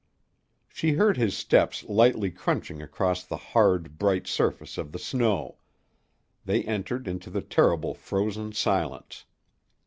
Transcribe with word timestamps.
She 0.67 0.93
heard 0.93 1.15
his 1.15 1.37
steps 1.37 1.83
lightly 1.83 2.31
crunching 2.31 2.81
across 2.81 3.23
the 3.23 3.37
hard, 3.37 3.99
bright 3.99 4.25
surface 4.25 4.79
of 4.79 4.93
the 4.93 4.97
snow, 4.97 5.57
they 6.43 6.63
entered 6.63 7.07
into 7.07 7.29
the 7.29 7.43
terrible 7.43 7.93
frozen 7.93 8.51
silence. 8.51 9.25